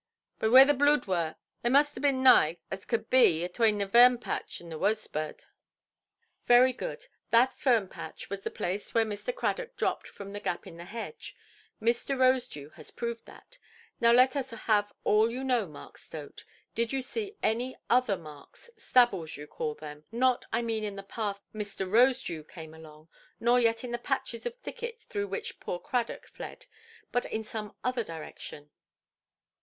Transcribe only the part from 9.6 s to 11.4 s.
dropped from the gap in the hedge.